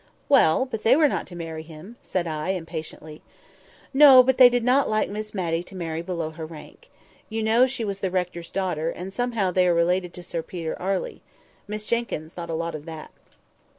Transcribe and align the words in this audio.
"Well! 0.27 0.65
but 0.65 0.81
they 0.81 0.95
were 0.95 1.07
not 1.07 1.27
to 1.27 1.35
marry 1.35 1.61
him," 1.61 1.95
said 2.01 2.25
I, 2.25 2.49
impatiently. 2.53 3.21
"No; 3.93 4.23
but 4.23 4.39
they 4.39 4.49
did 4.49 4.63
not 4.63 4.89
like 4.89 5.11
Miss 5.11 5.35
Matty 5.35 5.61
to 5.61 5.75
marry 5.75 6.01
below 6.01 6.31
her 6.31 6.45
rank. 6.47 6.89
You 7.29 7.43
know 7.43 7.67
she 7.67 7.85
was 7.85 7.99
the 7.99 8.09
rector's 8.09 8.49
daughter, 8.49 8.89
and 8.89 9.13
somehow 9.13 9.51
they 9.51 9.67
are 9.67 9.75
related 9.75 10.15
to 10.15 10.23
Sir 10.23 10.41
Peter 10.41 10.75
Arley: 10.81 11.21
Miss 11.67 11.85
Jenkyns 11.85 12.33
thought 12.33 12.49
a 12.49 12.53
deal 12.53 12.63
of 12.63 12.85
that." 12.85 13.11